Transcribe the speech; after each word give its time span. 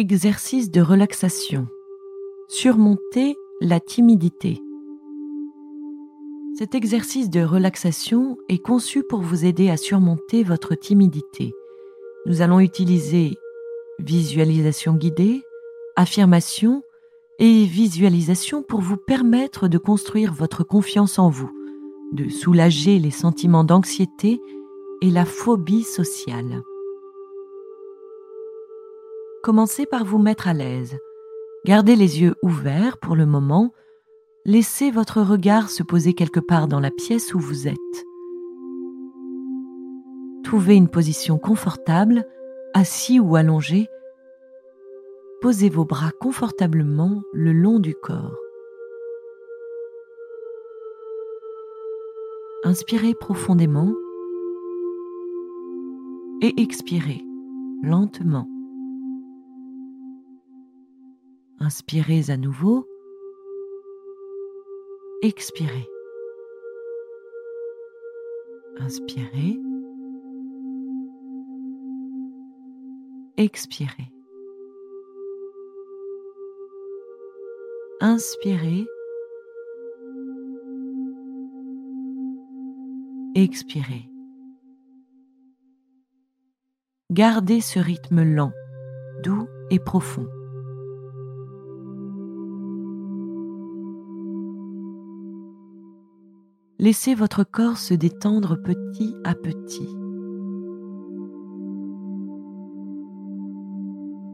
Exercice 0.00 0.70
de 0.70 0.80
relaxation. 0.80 1.66
Surmonter 2.46 3.36
la 3.60 3.80
timidité. 3.80 4.62
Cet 6.56 6.76
exercice 6.76 7.30
de 7.30 7.40
relaxation 7.40 8.38
est 8.48 8.62
conçu 8.64 9.02
pour 9.02 9.22
vous 9.22 9.44
aider 9.44 9.70
à 9.70 9.76
surmonter 9.76 10.44
votre 10.44 10.76
timidité. 10.76 11.52
Nous 12.26 12.42
allons 12.42 12.60
utiliser 12.60 13.34
visualisation 13.98 14.94
guidée, 14.94 15.42
affirmation 15.96 16.84
et 17.40 17.64
visualisation 17.64 18.62
pour 18.62 18.80
vous 18.80 18.98
permettre 18.98 19.66
de 19.66 19.78
construire 19.78 20.32
votre 20.32 20.62
confiance 20.62 21.18
en 21.18 21.28
vous, 21.28 21.50
de 22.12 22.28
soulager 22.28 23.00
les 23.00 23.10
sentiments 23.10 23.64
d'anxiété 23.64 24.40
et 25.02 25.10
la 25.10 25.24
phobie 25.24 25.82
sociale. 25.82 26.62
Commencez 29.42 29.86
par 29.86 30.04
vous 30.04 30.18
mettre 30.18 30.48
à 30.48 30.52
l'aise. 30.52 30.96
Gardez 31.64 31.94
les 31.94 32.20
yeux 32.20 32.34
ouverts 32.42 32.98
pour 32.98 33.14
le 33.14 33.24
moment. 33.24 33.72
Laissez 34.44 34.90
votre 34.90 35.22
regard 35.22 35.70
se 35.70 35.82
poser 35.84 36.12
quelque 36.14 36.40
part 36.40 36.66
dans 36.66 36.80
la 36.80 36.90
pièce 36.90 37.34
où 37.34 37.38
vous 37.38 37.68
êtes. 37.68 37.76
Trouvez 40.42 40.74
une 40.74 40.88
position 40.88 41.38
confortable, 41.38 42.26
assis 42.74 43.20
ou 43.20 43.36
allongé. 43.36 43.88
Posez 45.40 45.68
vos 45.68 45.84
bras 45.84 46.10
confortablement 46.20 47.22
le 47.32 47.52
long 47.52 47.78
du 47.78 47.94
corps. 47.94 48.36
Inspirez 52.64 53.14
profondément 53.14 53.94
et 56.42 56.60
expirez 56.60 57.22
lentement. 57.82 58.48
Inspirez 61.60 62.30
à 62.30 62.36
nouveau. 62.36 62.86
Expirez. 65.22 65.88
Inspirez. 68.78 69.58
Expirez. 73.36 74.12
Inspirez. 78.00 78.86
Expirez. 83.34 84.08
Gardez 87.10 87.60
ce 87.60 87.80
rythme 87.80 88.22
lent, 88.22 88.52
doux 89.24 89.48
et 89.70 89.78
profond. 89.78 90.26
Laissez 96.80 97.16
votre 97.16 97.42
corps 97.42 97.76
se 97.76 97.92
détendre 97.92 98.56
petit 98.62 99.12
à 99.24 99.34
petit. 99.34 99.88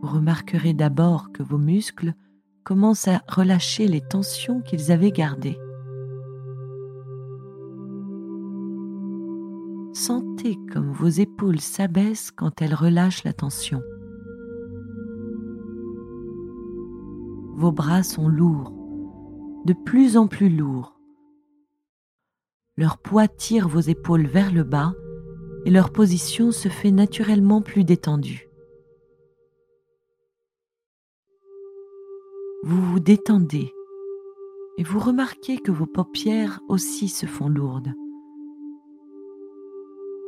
Vous 0.03 0.15
remarquerez 0.15 0.75
d'abord 0.75 1.33
que 1.33 1.43
vos 1.43 1.57
muscles 1.57 2.13
commencent 2.63 3.09
à 3.09 3.23
relâcher 3.29 3.89
les 3.89 4.03
tensions 4.03 4.61
qu'ils 4.61 4.93
avaient 4.93 5.11
gardées. 5.11 5.57
Sentez 9.95 10.59
comme 10.71 10.93
vos 10.93 11.09
épaules 11.09 11.61
s'abaissent 11.61 12.31
quand 12.31 12.61
elles 12.61 12.75
relâchent 12.75 13.25
la 13.25 13.33
tension. 13.33 13.81
Vos 17.55 17.73
bras 17.73 18.03
sont 18.03 18.29
lourds, 18.29 18.75
de 19.65 19.73
plus 19.73 20.19
en 20.19 20.27
plus 20.27 20.51
lourds 20.51 20.94
leur 22.77 22.99
poids 22.99 23.29
tire 23.29 23.69
vos 23.69 23.81
épaules 23.81 24.27
vers 24.27 24.53
le 24.53 24.65
bas 24.65 24.95
et 25.65 25.71
leur 25.71 25.93
position 25.93 26.51
se 26.51 26.69
fait 26.69 26.91
naturellement 26.91 27.63
plus 27.63 27.85
détendue. 27.85 28.49
Vous 32.65 32.83
vous 32.83 32.99
détendez 32.99 33.73
et 34.77 34.83
vous 34.83 34.99
remarquez 34.99 35.59
que 35.59 35.71
vos 35.71 35.87
paupières 35.87 36.61
aussi 36.69 37.09
se 37.09 37.27
font 37.27 37.49
lourdes. 37.49 37.93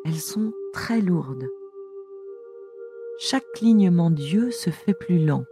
Elles 0.05 0.21
sont 0.21 0.53
très 0.73 1.01
lourdes. 1.01 1.49
Chaque 3.19 3.51
clignement 3.55 4.11
d'yeux 4.11 4.53
se 4.53 4.71
fait 4.71 4.95
plus 4.95 5.25
lent 5.25 5.45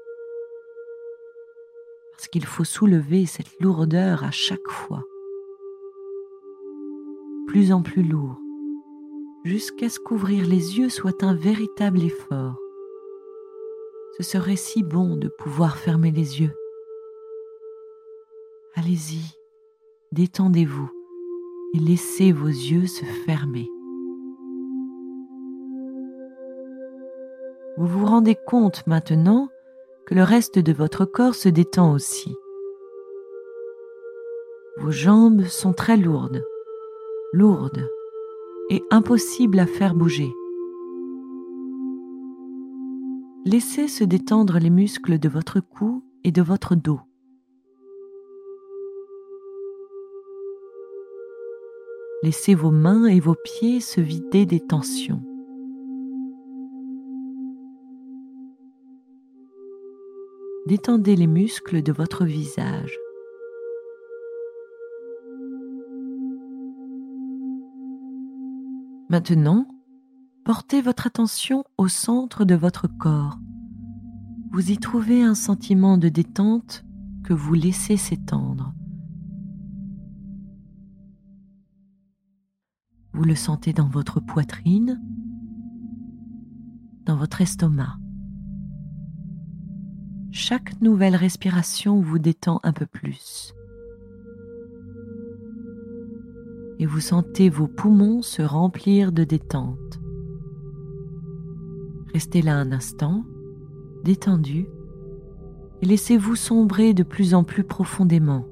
parce 2.13 2.29
qu'il 2.29 2.47
faut 2.47 2.63
soulever 2.63 3.27
cette 3.27 3.61
lourdeur 3.61 4.23
à 4.23 4.31
chaque 4.31 4.69
fois 4.69 5.03
en 7.73 7.83
plus 7.83 8.03
lourd, 8.03 8.37
jusqu'à 9.45 9.89
ce 9.89 10.01
qu'ouvrir 10.01 10.45
les 10.47 10.79
yeux 10.79 10.89
soit 10.89 11.23
un 11.23 11.35
véritable 11.35 12.03
effort. 12.03 12.59
Ce 14.17 14.25
serait 14.25 14.57
si 14.57 14.83
bon 14.83 15.17
de 15.17 15.29
pouvoir 15.29 15.77
fermer 15.77 16.11
les 16.11 16.41
yeux. 16.41 16.53
Allez-y, 18.75 19.39
détendez-vous 20.11 20.91
et 21.75 21.79
laissez 21.79 22.33
vos 22.33 22.49
yeux 22.49 22.87
se 22.87 23.05
fermer. 23.25 23.69
Vous 27.77 27.87
vous 27.87 28.07
rendez 28.07 28.37
compte 28.47 28.85
maintenant 28.87 29.49
que 30.07 30.15
le 30.15 30.23
reste 30.23 30.59
de 30.59 30.73
votre 30.73 31.05
corps 31.05 31.35
se 31.37 31.49
détend 31.49 31.93
aussi. 31.93 32.35
Vos 34.79 34.91
jambes 34.91 35.45
sont 35.45 35.73
très 35.73 35.97
lourdes 35.97 36.45
lourde 37.35 37.91
et 38.71 38.81
impossible 38.93 39.59
à 39.59 39.67
faire 39.67 39.97
bouger. 39.97 40.31
Laissez 43.45 43.89
se 43.89 44.05
détendre 44.05 44.59
les 44.59 44.71
muscles 44.71 45.19
de 45.19 45.29
votre 45.29 45.59
cou 45.59 46.05
et 46.23 46.31
de 46.31 46.43
votre 46.43 46.77
dos. 46.77 47.01
Laissez 52.23 52.55
vos 52.55 52.71
mains 52.71 53.07
et 53.07 53.19
vos 53.19 53.35
pieds 53.35 53.81
se 53.81 54.01
vider 54.01 54.47
des 54.47 54.61
tensions. 54.61 55.23
Détendez 60.67 61.17
les 61.17 61.27
muscles 61.27 61.83
de 61.83 61.93
votre 61.93 62.25
visage. 62.25 62.97
Maintenant, 69.15 69.69
portez 70.45 70.83
votre 70.83 71.07
attention 71.07 71.63
au 71.79 71.87
centre 71.87 72.45
de 72.45 72.57
votre 72.57 72.89
corps. 72.89 73.39
Vous 74.51 74.73
y 74.73 74.77
trouvez 74.77 75.23
un 75.23 75.37
sentiment 75.37 75.99
de 75.99 76.09
détente 76.09 76.85
que 77.23 77.33
vous 77.33 77.55
laissez 77.55 77.97
s'étendre. 77.97 78.75
Vous 83.13 83.23
le 83.23 83.37
sentez 83.37 83.73
dans 83.73 83.87
votre 83.87 84.19
poitrine, 84.19 85.01
dans 87.05 87.17
votre 87.17 87.41
estomac. 87.41 87.97
Chaque 90.33 90.81
nouvelle 90.81 91.15
respiration 91.15 92.01
vous 92.01 92.19
détend 92.19 92.59
un 92.65 92.73
peu 92.73 92.87
plus. 92.87 93.55
Et 96.79 96.87
vous 96.87 97.01
sentez 97.01 97.49
vos 97.49 97.69
poumons 97.69 98.23
se 98.23 98.43
remplir 98.43 99.13
de 99.13 99.25
détente. 99.25 100.01
Restez 102.13 102.43
là 102.43 102.57
un 102.57 102.73
instant, 102.73 103.25
détendu, 104.05 104.67
et 105.83 105.87
laissez-vous 105.87 106.37
sombrer 106.37 106.95
de 106.95 107.03
plus 107.03 107.35
en 107.35 107.45
plus 107.45 107.65
profondément 107.65 108.47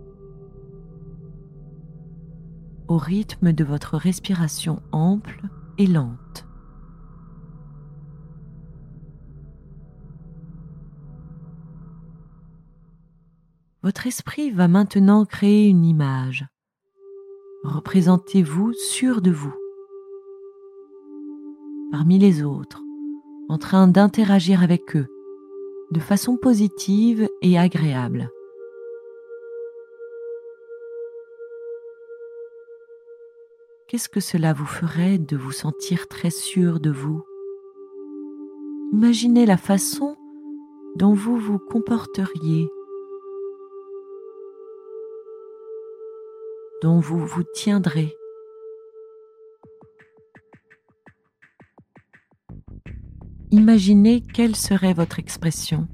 au 2.89 2.99
rythme 2.99 3.53
de 3.53 3.65
votre 3.65 3.97
respiration 3.97 4.83
ample 4.93 5.41
et 5.79 5.87
lente. 5.87 6.47
Votre 13.83 14.07
esprit 14.07 14.51
va 14.51 14.69
maintenant 14.69 15.25
créer 15.25 15.69
une 15.69 15.87
image 15.87 16.47
représentez-vous 17.65 18.73
sûr 18.73 19.21
de 19.21 19.31
vous, 19.31 19.55
parmi 21.91 22.19
les 22.19 22.43
autres, 22.43 22.83
en 23.49 23.59
train 23.59 23.89
d'interagir 23.89 24.63
avec 24.63 24.97
eux 24.97 25.07
de 25.91 26.01
façon 26.01 26.37
positive 26.37 27.29
et 27.43 27.59
agréable. 27.59 28.31
Qu'est-ce 33.87 34.09
que 34.09 34.21
cela 34.21 34.55
vous 34.55 34.65
ferait 34.65 35.19
de 35.19 35.37
vous 35.37 35.53
sentir 35.53 36.09
très 36.09 36.31
sûr 36.31 36.81
de 36.81 36.91
vous? 36.91 37.23
Imaginez 38.93 39.45
la 39.45 39.59
façon 39.59 40.17
dont 40.97 41.13
vous 41.13 41.37
vous 41.37 41.59
comporteriez, 41.59 42.71
dont 46.83 46.99
vous 46.99 47.25
vous 47.25 47.45
tiendrez. 47.55 48.13
Imaginez 53.53 54.21
quelle 54.21 54.57
serait 54.57 54.93
votre 54.93 55.21
expression. 55.21 55.87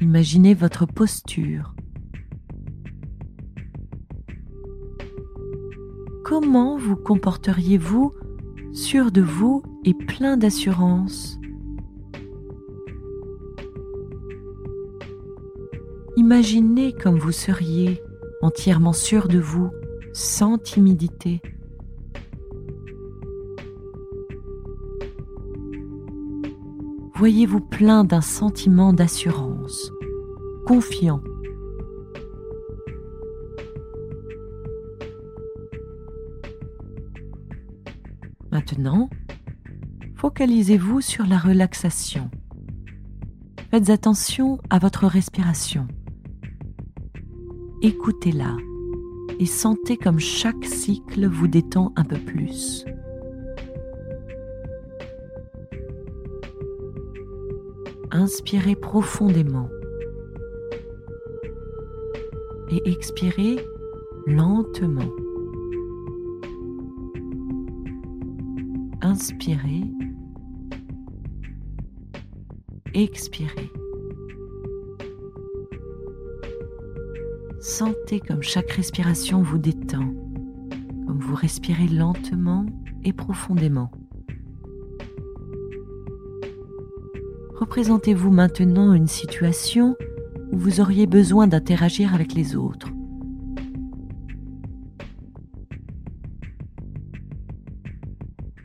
Imaginez 0.00 0.54
votre 0.54 0.86
posture. 0.86 1.76
Comment 6.24 6.76
vous 6.76 6.96
comporteriez-vous 6.96 8.12
sûr 8.72 9.12
de 9.12 9.20
vous 9.20 9.62
et 9.84 9.94
plein 9.94 10.36
d'assurance 10.36 11.38
Imaginez 16.24 16.92
comme 16.92 17.18
vous 17.18 17.32
seriez 17.32 18.00
entièrement 18.42 18.92
sûr 18.92 19.26
de 19.26 19.40
vous, 19.40 19.72
sans 20.12 20.56
timidité. 20.56 21.42
Voyez-vous 27.16 27.58
plein 27.58 28.04
d'un 28.04 28.20
sentiment 28.20 28.92
d'assurance, 28.92 29.90
confiant. 30.64 31.20
Maintenant, 38.52 39.10
focalisez-vous 40.14 41.00
sur 41.00 41.26
la 41.26 41.38
relaxation. 41.38 42.30
Faites 43.72 43.90
attention 43.90 44.60
à 44.70 44.78
votre 44.78 45.08
respiration. 45.08 45.88
Écoutez-la 47.84 48.56
et 49.40 49.46
sentez 49.46 49.96
comme 49.96 50.20
chaque 50.20 50.64
cycle 50.64 51.26
vous 51.26 51.48
détend 51.48 51.92
un 51.96 52.04
peu 52.04 52.16
plus. 52.16 52.84
Inspirez 58.12 58.76
profondément 58.76 59.68
et 62.70 62.88
expirez 62.88 63.56
lentement. 64.26 65.10
Inspirez, 69.00 69.82
expirez. 72.94 73.72
Sentez 77.72 78.20
comme 78.20 78.42
chaque 78.42 78.70
respiration 78.72 79.40
vous 79.40 79.56
détend, 79.56 80.12
comme 81.06 81.20
vous 81.20 81.34
respirez 81.34 81.88
lentement 81.88 82.66
et 83.02 83.14
profondément. 83.14 83.90
Représentez-vous 87.54 88.30
maintenant 88.30 88.92
une 88.92 89.06
situation 89.06 89.96
où 90.50 90.58
vous 90.58 90.80
auriez 90.82 91.06
besoin 91.06 91.46
d'interagir 91.46 92.14
avec 92.14 92.34
les 92.34 92.56
autres. 92.56 92.90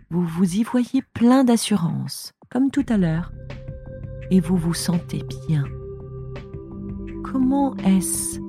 Vous 0.10 0.26
vous 0.26 0.56
y 0.58 0.64
voyez 0.64 1.02
plein 1.14 1.46
d'assurance, 1.46 2.34
comme 2.50 2.72
tout 2.72 2.86
à 2.90 2.98
l'heure, 2.98 3.32
et 4.32 4.42
vous 4.42 4.58
vous 4.58 4.74
sentez 4.74 5.24
bien. 5.48 5.64
Comment 7.24 7.74
est-ce 7.78 8.47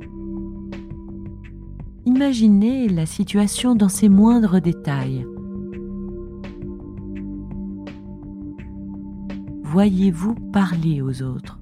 Imaginez 2.10 2.88
la 2.88 3.04
situation 3.04 3.74
dans 3.74 3.90
ses 3.90 4.08
moindres 4.08 4.62
détails. 4.62 5.26
Voyez-vous 9.62 10.34
parler 10.50 11.02
aux 11.02 11.20
autres 11.20 11.60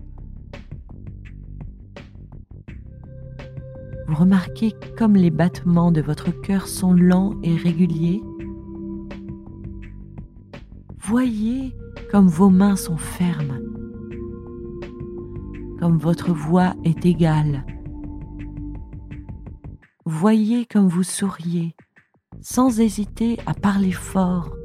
Vous 4.07 4.15
remarquez 4.15 4.73
comme 4.97 5.17
les 5.17 5.33
battements 5.33 5.91
de 5.91 6.01
votre 6.01 6.31
cœur 6.31 6.69
sont 6.69 6.93
lents 6.93 7.35
et 7.43 7.57
réguliers? 7.57 8.23
Voyez 11.01 11.75
comme 12.13 12.29
vos 12.29 12.51
mains 12.51 12.77
sont 12.77 12.99
fermes, 12.99 13.59
comme 15.81 15.99
votre 15.99 16.31
voix 16.31 16.75
est 16.85 17.05
égale. 17.05 17.65
Voyez 20.09 20.67
comme 20.67 20.87
vous 20.87 21.03
souriez, 21.03 21.75
sans 22.41 22.79
hésiter 22.79 23.41
à 23.45 23.55
parler 23.55 23.91
fort, 23.91 24.57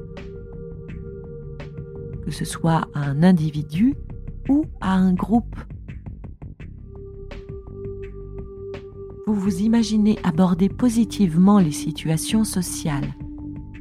que 2.23 2.29
ce 2.29 2.45
soit 2.45 2.87
à 2.93 2.99
un 2.99 3.23
individu 3.23 3.95
ou 4.49 4.65
à 4.81 4.93
un 4.93 5.13
groupe. 5.13 5.55
Vous 9.25 9.33
vous 9.33 9.61
imaginez 9.61 10.19
aborder 10.23 10.69
positivement 10.69 11.57
les 11.57 11.71
situations 11.71 12.43
sociales 12.43 13.11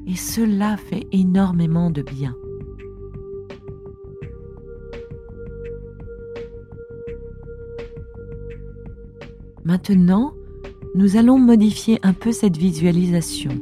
et 0.06 0.16
cela 0.16 0.78
fait 0.78 1.06
énormément 1.12 1.90
de 1.90 2.00
bien. 2.00 2.34
Maintenant, 9.62 10.32
nous 10.94 11.16
allons 11.16 11.38
modifier 11.38 12.00
un 12.02 12.12
peu 12.12 12.32
cette 12.32 12.56
visualisation 12.56 13.52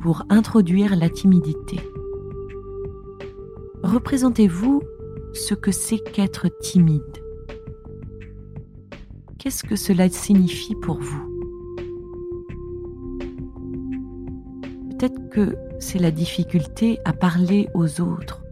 pour 0.00 0.24
introduire 0.30 0.96
la 0.96 1.10
timidité. 1.10 1.78
Représentez-vous 3.82 4.82
ce 5.34 5.54
que 5.54 5.70
c'est 5.70 5.98
qu'être 5.98 6.48
timide. 6.60 7.02
Qu'est-ce 9.38 9.64
que 9.64 9.76
cela 9.76 10.08
signifie 10.08 10.74
pour 10.76 10.98
vous? 10.98 11.22
Peut-être 14.90 15.28
que 15.30 15.56
c'est 15.80 15.98
la 15.98 16.12
difficulté 16.12 16.98
à 17.04 17.12
parler 17.12 17.68
aux 17.74 18.00
autres. 18.00 18.42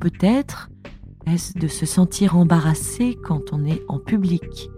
Peut-être 0.00 0.70
est-ce 1.26 1.56
de 1.56 1.68
se 1.68 1.86
sentir 1.86 2.36
embarrassé 2.36 3.16
quand 3.22 3.52
on 3.52 3.64
est 3.64 3.82
en 3.86 3.98
public 3.98 4.68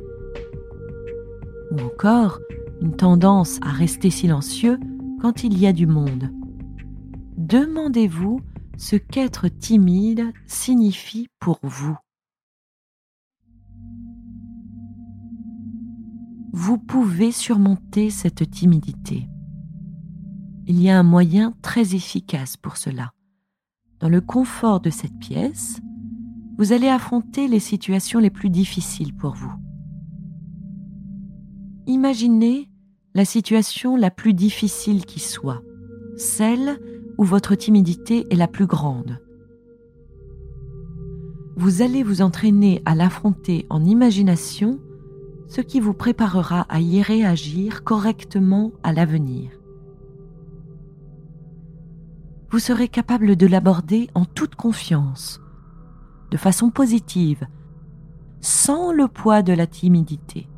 ou 1.75 1.87
encore 1.87 2.39
une 2.81 2.95
tendance 2.97 3.59
à 3.63 3.71
rester 3.71 4.11
silencieux 4.11 4.79
quand 5.21 5.45
il 5.45 5.59
y 5.59 5.67
a 5.67 5.73
du 5.73 5.87
monde. 5.87 6.31
Demandez-vous 7.37 8.41
ce 8.77 8.97
qu'être 8.97 9.49
timide 9.49 10.33
signifie 10.47 11.29
pour 11.39 11.59
vous. 11.63 11.97
Vous 16.53 16.79
pouvez 16.79 17.33
surmonter 17.33 18.11
cette 18.11 18.49
timidité. 18.51 19.29
Il 20.67 20.81
y 20.81 20.89
a 20.89 20.99
un 20.99 21.03
moyen 21.03 21.55
très 21.63 21.95
efficace 21.95 22.57
pour 22.57 22.77
cela. 22.77 23.13
Dans 24.01 24.09
le 24.09 24.21
confort 24.21 24.81
de 24.81 24.91
cette 24.91 25.19
pièce, 25.19 25.81
vous 26.57 26.73
allez 26.73 26.89
affronter 26.89 27.49
les 27.49 27.61
situations 27.61 28.21
les 28.21 28.31
plus 28.31 28.51
difficiles 28.51 29.15
pour 29.15 29.35
vous. 29.35 29.53
Imaginez 31.87 32.71
la 33.15 33.27
situation 33.27 33.97
la 33.97 34.11
plus 34.11 34.33
difficile 34.33 35.05
qui 35.05 35.21
soit, 35.21 35.63
celle 36.17 36.81
où 37.19 37.25
votre 37.25 37.55
timidité 37.55 38.27
est 38.31 38.37
la 38.37 38.49
plus 38.49 38.67
grande. 38.67 39.21
Vous 41.57 41.83
allez 41.83 42.03
vous 42.03 42.23
entraîner 42.23 42.81
à 42.87 42.95
l'affronter 42.95 43.67
en 43.69 43.85
imagination, 43.85 44.81
ce 45.47 45.61
qui 45.61 45.79
vous 45.79 45.93
préparera 45.93 46.63
à 46.71 46.81
y 46.81 47.03
réagir 47.03 47.85
correctement 47.85 48.73
à 48.83 48.95
l'avenir. 48.95 49.51
Vous 52.51 52.61
serez 52.61 52.89
capable 52.89 53.37
de 53.37 53.47
l'aborder 53.47 54.09
en 54.15 54.25
toute 54.25 54.55
confiance, 54.55 55.39
de 56.31 56.39
façon 56.39 56.71
positive, 56.71 57.47
sans 58.41 58.91
le 58.91 59.07
poids 59.07 59.43
de 59.43 59.53
la 59.53 59.67
timidité. 59.67 60.49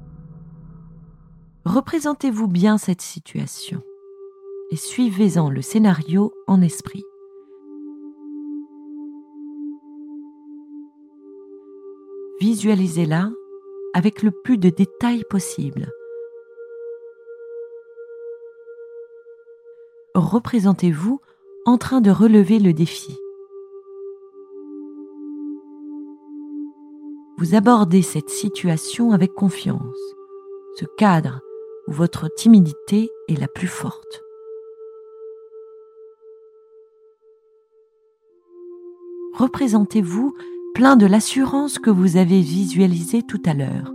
Représentez-vous 1.66 2.46
bien 2.46 2.78
cette 2.78 3.00
situation 3.00 3.82
et 4.70 4.76
suivez-en 4.76 5.50
le 5.50 5.62
scénario 5.62 6.32
en 6.46 6.62
esprit. 6.62 7.02
Visualisez-la 12.40 13.32
avec 13.94 14.22
le 14.22 14.30
plus 14.30 14.58
de 14.58 14.70
détails 14.70 15.24
possible. 15.28 15.90
Représentez-vous 20.14 21.20
en 21.64 21.78
train 21.78 22.00
de 22.00 22.12
relever 22.12 22.60
le 22.60 22.74
défi. 22.74 23.18
Vous 27.38 27.56
abordez 27.56 28.02
cette 28.02 28.30
situation 28.30 29.10
avec 29.10 29.34
confiance. 29.34 29.98
Ce 30.76 30.84
cadre 30.96 31.40
où 31.88 31.92
votre 31.92 32.28
timidité 32.28 33.10
est 33.28 33.38
la 33.38 33.48
plus 33.48 33.68
forte. 33.68 34.22
Représentez-vous 39.34 40.34
plein 40.74 40.96
de 40.96 41.06
l'assurance 41.06 41.78
que 41.78 41.90
vous 41.90 42.16
avez 42.16 42.40
visualisée 42.40 43.22
tout 43.22 43.40
à 43.44 43.54
l'heure. 43.54 43.92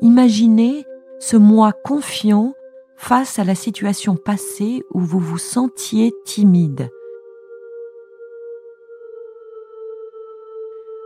Imaginez 0.00 0.84
ce 1.18 1.36
moi 1.36 1.72
confiant 1.72 2.54
face 2.96 3.38
à 3.38 3.44
la 3.44 3.54
situation 3.54 4.16
passée 4.16 4.82
où 4.92 5.00
vous 5.00 5.18
vous 5.18 5.38
sentiez 5.38 6.12
timide. 6.24 6.90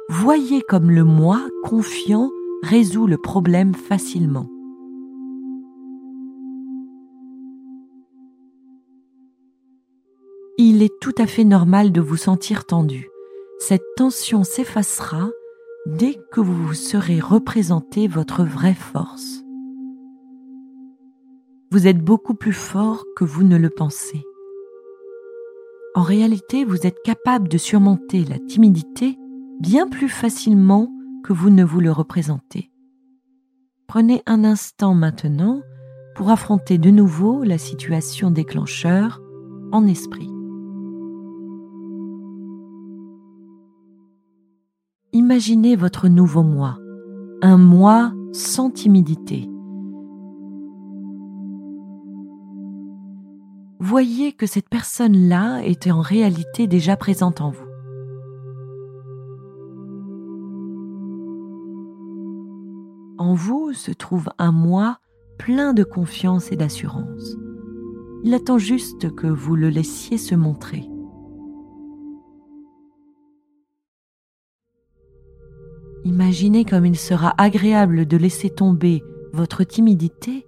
Voyez 0.09 0.63
comme 0.63 0.91
le 0.91 1.05
moi 1.05 1.41
confiant 1.65 2.31
résout 2.63 3.07
le 3.07 3.19
problème 3.19 3.75
facilement. 3.75 4.47
Il 10.59 10.83
est 10.83 11.01
tout 11.01 11.15
à 11.19 11.27
fait 11.27 11.45
normal 11.45 11.93
de 11.93 12.01
vous 12.01 12.17
sentir 12.17 12.65
tendu. 12.65 13.11
Cette 13.59 13.85
tension 13.97 14.43
s'effacera 14.43 15.29
dès 15.85 16.19
que 16.33 16.41
vous 16.41 16.67
vous 16.67 16.75
serez 16.75 17.21
représenté 17.21 18.09
votre 18.09 18.43
vraie 18.43 18.75
force. 18.75 19.43
Vous 21.71 21.87
êtes 21.87 21.99
beaucoup 21.99 22.33
plus 22.33 22.55
fort 22.55 23.05
que 23.17 23.25
vous 23.25 23.45
ne 23.45 23.59
le 23.59 23.69
pensez. 23.69 24.23
En 25.95 26.03
réalité, 26.03 26.65
vous 26.65 26.87
êtes 26.87 27.03
capable 27.05 27.49
de 27.49 27.59
surmonter 27.59 28.25
la 28.25 28.39
timidité 28.39 29.19
bien 29.61 29.87
plus 29.87 30.09
facilement 30.09 30.91
que 31.23 31.35
vous 31.35 31.51
ne 31.51 31.65
vous 31.65 31.81
le 31.81 31.93
représentez. 31.93 32.71
Prenez 33.87 34.23
un 34.25 34.43
instant 34.43 34.95
maintenant 34.95 35.61
pour 36.15 36.31
affronter 36.31 36.79
de 36.79 36.91
nouveau 36.91 37.45
la 37.45 37.59
situation 37.59 38.31
déclencheur 38.31 39.21
en 39.71 39.87
esprit. 39.87 40.36
Imaginez 45.17 45.77
votre 45.77 46.09
nouveau 46.09 46.43
moi, 46.43 46.77
un 47.41 47.57
moi 47.57 48.13
sans 48.35 48.69
timidité. 48.69 49.49
Voyez 53.81 54.35
que 54.35 54.45
cette 54.45 54.69
personne-là 54.69 55.65
était 55.65 55.91
en 55.91 56.03
réalité 56.03 56.67
déjà 56.67 56.99
présente 56.99 57.41
en 57.41 57.49
vous. 57.49 57.65
En 63.17 63.33
vous 63.33 63.73
se 63.73 63.93
trouve 63.93 64.29
un 64.37 64.53
moi 64.53 64.99
plein 65.39 65.73
de 65.73 65.83
confiance 65.83 66.53
et 66.53 66.57
d'assurance. 66.57 67.39
Il 68.23 68.35
attend 68.35 68.59
juste 68.59 69.15
que 69.15 69.29
vous 69.29 69.57
le 69.57 69.71
laissiez 69.71 70.19
se 70.19 70.35
montrer. 70.35 70.87
Imaginez 76.07 76.65
comme 76.65 76.87
il 76.87 76.97
sera 76.97 77.35
agréable 77.37 78.07
de 78.07 78.17
laisser 78.17 78.49
tomber 78.49 79.03
votre 79.33 79.65
timidité 79.65 80.47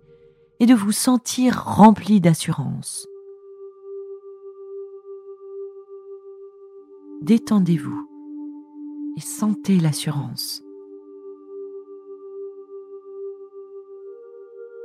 et 0.61 0.67
de 0.67 0.75
vous 0.75 0.93
sentir 0.93 1.65
rempli 1.65 2.21
d'assurance. 2.21 3.09
Détendez-vous 7.23 8.09
et 9.17 9.21
sentez 9.21 9.81
l'assurance. 9.81 10.62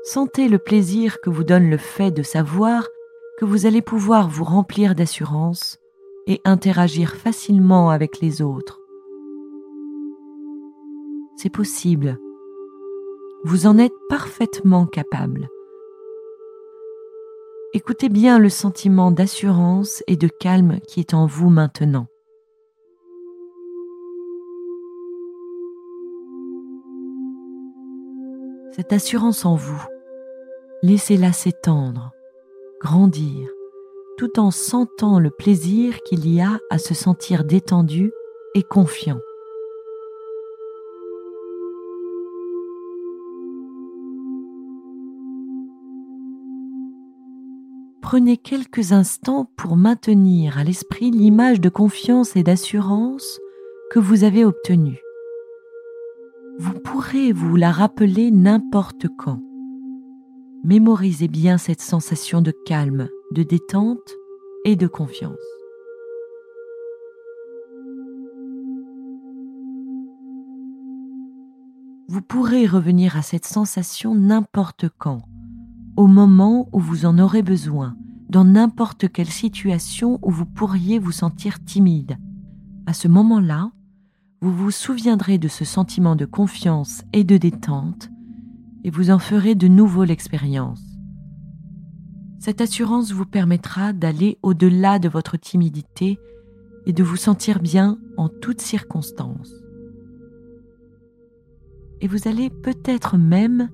Sentez 0.06 0.50
le 0.50 0.58
plaisir 0.58 1.22
que 1.22 1.30
vous 1.30 1.44
donne 1.44 1.70
le 1.70 1.78
fait 1.78 2.10
de 2.10 2.24
savoir 2.24 2.88
que 3.38 3.46
vous 3.46 3.68
allez 3.68 3.84
pouvoir 3.84 4.28
vous 4.28 4.44
remplir 4.44 4.96
d'assurance 4.96 5.78
et 6.26 6.42
interagir 6.46 7.16
facilement 7.16 7.92
avec 7.92 8.22
les 8.22 8.42
autres 8.42 8.83
c'est 11.44 11.50
possible. 11.50 12.18
Vous 13.44 13.68
en 13.68 13.78
êtes 13.78 13.92
parfaitement 14.08 14.86
capable. 14.86 15.50
Écoutez 17.74 18.08
bien 18.08 18.40
le 18.40 18.48
sentiment 18.48 19.12
d'assurance 19.12 20.04
et 20.08 20.16
de 20.16 20.30
calme 20.30 20.80
qui 20.88 21.02
est 21.02 21.14
en 21.14 21.26
vous 21.26 21.50
maintenant. 21.50 22.08
Cette 28.72 28.94
assurance 28.94 29.44
en 29.44 29.56
vous, 29.56 29.84
laissez-la 30.82 31.34
s'étendre, 31.34 32.14
grandir, 32.80 33.50
tout 34.18 34.40
en 34.40 34.50
sentant 34.50 35.20
le 35.20 35.30
plaisir 35.30 36.00
qu'il 36.06 36.34
y 36.34 36.40
a 36.40 36.58
à 36.70 36.78
se 36.78 36.94
sentir 36.94 37.44
détendu 37.44 38.14
et 38.56 38.64
confiant. 38.64 39.20
Prenez 48.14 48.38
quelques 48.38 48.92
instants 48.92 49.50
pour 49.58 49.76
maintenir 49.76 50.60
à 50.60 50.64
l'esprit 50.64 51.10
l'image 51.10 51.60
de 51.60 51.70
confiance 51.70 52.36
et 52.36 52.44
d'assurance 52.44 53.40
que 53.90 53.98
vous 53.98 54.24
avez 54.24 54.46
obtenue. 54.46 55.02
Vous 56.60 56.76
pourrez 56.76 57.32
vous 57.32 57.56
la 57.56 57.72
rappeler 57.72 58.30
n'importe 58.30 59.08
quand. 59.18 59.40
Mémorisez 60.64 61.28
bien 61.28 61.58
cette 61.58 61.82
sensation 61.82 62.44
de 62.44 62.54
calme, 62.68 63.10
de 63.32 63.42
détente 63.42 64.14
et 64.64 64.76
de 64.76 64.86
confiance. 64.86 65.34
Vous 72.08 72.22
pourrez 72.22 72.68
revenir 72.68 73.18
à 73.18 73.24
cette 73.24 73.46
sensation 73.46 74.14
n'importe 74.14 74.86
quand, 75.00 75.24
au 75.96 76.08
moment 76.08 76.70
où 76.72 76.80
vous 76.80 77.06
en 77.06 77.20
aurez 77.20 77.42
besoin, 77.42 77.96
dans 78.30 78.46
n'importe 78.46 79.12
quelle 79.12 79.30
situation 79.30 80.20
où 80.22 80.32
vous 80.32 80.46
pourriez 80.46 81.00
vous 81.00 81.12
sentir 81.12 81.64
timide. 81.64 82.18
À 82.86 82.94
ce 82.94 83.08
moment-là, 83.08 83.72
vous 84.42 84.52
vous 84.52 84.72
souviendrez 84.72 85.38
de 85.38 85.48
ce 85.48 85.66
sentiment 85.66 86.16
de 86.16 86.26
confiance 86.26 87.04
et 87.14 87.24
de 87.24 87.38
détente 87.38 88.10
et 88.84 88.90
vous 88.90 89.12
en 89.12 89.20
ferez 89.20 89.56
de 89.56 89.68
nouveau 89.68 90.04
l'expérience. 90.04 90.84
Cette 92.40 92.60
assurance 92.60 93.14
vous 93.14 93.26
permettra 93.26 93.94
d'aller 93.94 94.38
au-delà 94.42 95.00
de 95.00 95.08
votre 95.08 95.38
timidité 95.38 96.20
et 96.86 96.92
de 96.92 97.04
vous 97.04 97.16
sentir 97.16 97.60
bien 97.60 97.98
en 98.18 98.28
toutes 98.28 98.62
circonstances. 98.62 99.54
Et 102.02 102.08
vous 102.08 102.28
allez 102.28 102.50
peut-être 102.50 103.18
même 103.18 103.70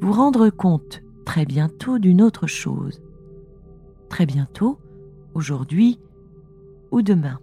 vous 0.00 0.12
rendre 0.12 0.50
compte 0.50 1.01
très 1.24 1.46
bientôt 1.46 1.98
d'une 1.98 2.22
autre 2.22 2.46
chose 2.46 3.00
très 4.12 4.26
bientôt, 4.26 4.78
aujourd'hui 5.32 5.98
ou 6.90 7.00
demain. 7.00 7.40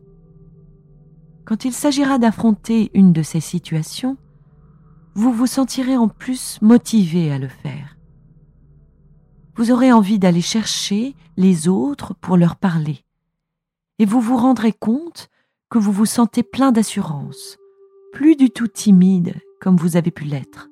Quand 1.43 1.65
il 1.65 1.73
s'agira 1.73 2.19
d'affronter 2.19 2.91
une 2.93 3.11
de 3.11 3.23
ces 3.23 3.39
situations, 3.39 4.17
vous 5.15 5.33
vous 5.33 5.47
sentirez 5.47 5.97
en 5.97 6.07
plus 6.07 6.59
motivé 6.61 7.31
à 7.31 7.39
le 7.39 7.47
faire. 7.47 7.97
Vous 9.55 9.71
aurez 9.71 9.91
envie 9.91 10.19
d'aller 10.19 10.41
chercher 10.41 11.15
les 11.37 11.67
autres 11.67 12.13
pour 12.13 12.37
leur 12.37 12.55
parler. 12.55 13.03
Et 13.97 14.05
vous 14.05 14.21
vous 14.21 14.37
rendrez 14.37 14.71
compte 14.71 15.29
que 15.71 15.79
vous 15.79 15.91
vous 15.91 16.05
sentez 16.05 16.43
plein 16.43 16.71
d'assurance, 16.71 17.57
plus 18.13 18.35
du 18.35 18.51
tout 18.51 18.67
timide 18.67 19.33
comme 19.59 19.75
vous 19.75 19.97
avez 19.97 20.11
pu 20.11 20.25
l'être. 20.25 20.69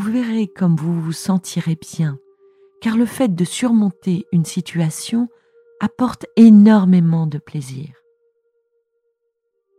Vous 0.00 0.12
verrez 0.12 0.48
comme 0.48 0.76
vous 0.76 0.98
vous 0.98 1.12
sentirez 1.12 1.76
bien, 1.76 2.18
car 2.80 2.96
le 2.96 3.04
fait 3.04 3.34
de 3.34 3.44
surmonter 3.44 4.24
une 4.32 4.46
situation 4.46 5.28
apporte 5.78 6.24
énormément 6.36 7.26
de 7.26 7.36
plaisir. 7.36 7.90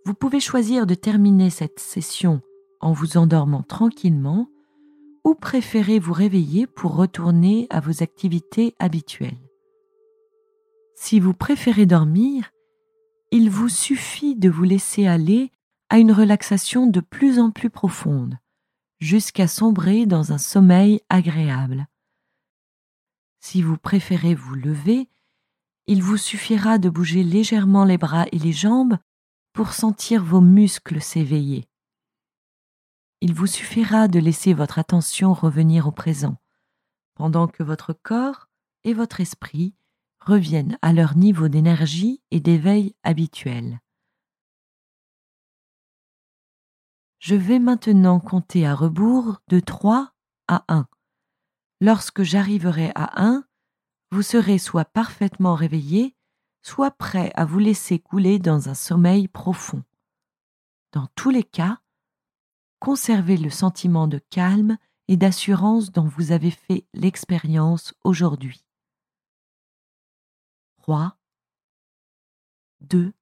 Vous 0.05 0.13
pouvez 0.13 0.39
choisir 0.39 0.85
de 0.85 0.93
terminer 0.93 1.49
cette 1.49 1.79
session 1.79 2.41
en 2.81 2.93
vous 2.93 3.17
endormant 3.17 3.63
tranquillement 3.63 4.47
ou 5.23 5.33
préférez 5.33 5.97
vous 5.97 6.13
réveiller 6.13 6.67
pour 6.67 6.95
retourner 6.95 7.65
à 7.71 7.79
vos 7.79 8.03
activités 8.03 8.75
habituelles. 8.77 9.49
Si 10.93 11.19
vous 11.19 11.33
préférez 11.33 11.87
dormir, 11.87 12.51
il 13.31 13.49
vous 13.49 13.69
suffit 13.69 14.35
de 14.35 14.51
vous 14.51 14.65
laisser 14.65 15.07
aller 15.07 15.51
à 15.89 15.97
une 15.97 16.11
relaxation 16.11 16.85
de 16.85 16.99
plus 16.99 17.39
en 17.39 17.49
plus 17.49 17.71
profonde 17.71 18.37
jusqu'à 19.01 19.47
sombrer 19.47 20.05
dans 20.05 20.31
un 20.31 20.37
sommeil 20.37 21.01
agréable. 21.09 21.87
Si 23.39 23.63
vous 23.63 23.77
préférez 23.77 24.35
vous 24.35 24.53
lever, 24.53 25.09
il 25.87 26.03
vous 26.03 26.17
suffira 26.17 26.77
de 26.77 26.89
bouger 26.89 27.23
légèrement 27.23 27.83
les 27.83 27.97
bras 27.97 28.27
et 28.31 28.37
les 28.37 28.53
jambes 28.53 28.97
pour 29.53 29.73
sentir 29.73 30.23
vos 30.23 30.39
muscles 30.39 31.01
s'éveiller. 31.01 31.67
Il 33.21 33.33
vous 33.33 33.47
suffira 33.47 34.07
de 34.07 34.19
laisser 34.19 34.53
votre 34.53 34.79
attention 34.79 35.33
revenir 35.33 35.87
au 35.87 35.91
présent, 35.91 36.37
pendant 37.15 37.47
que 37.47 37.63
votre 37.63 37.93
corps 37.93 38.47
et 38.83 38.93
votre 38.93 39.19
esprit 39.19 39.73
reviennent 40.19 40.77
à 40.83 40.93
leur 40.93 41.17
niveau 41.17 41.47
d'énergie 41.47 42.21
et 42.29 42.39
d'éveil 42.39 42.95
habituel. 43.03 43.81
Je 47.21 47.35
vais 47.35 47.59
maintenant 47.59 48.19
compter 48.19 48.65
à 48.65 48.73
rebours 48.73 49.43
de 49.47 49.59
3 49.59 50.11
à 50.47 50.65
1. 50.69 50.87
Lorsque 51.79 52.23
j'arriverai 52.23 52.91
à 52.95 53.21
1, 53.23 53.45
vous 54.09 54.23
serez 54.23 54.57
soit 54.57 54.85
parfaitement 54.85 55.53
réveillé, 55.53 56.15
soit 56.63 56.89
prêt 56.89 57.31
à 57.35 57.45
vous 57.45 57.59
laisser 57.59 57.99
couler 57.99 58.39
dans 58.39 58.69
un 58.69 58.73
sommeil 58.73 59.27
profond. 59.27 59.83
Dans 60.93 61.05
tous 61.13 61.29
les 61.29 61.43
cas, 61.43 61.79
conservez 62.79 63.37
le 63.37 63.51
sentiment 63.51 64.07
de 64.07 64.17
calme 64.31 64.79
et 65.07 65.15
d'assurance 65.15 65.91
dont 65.91 66.07
vous 66.07 66.31
avez 66.31 66.49
fait 66.49 66.87
l'expérience 66.95 67.93
aujourd'hui. 68.03 68.65
3, 70.77 71.19
2, 72.79 73.13